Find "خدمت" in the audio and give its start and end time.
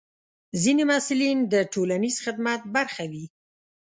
2.25-2.61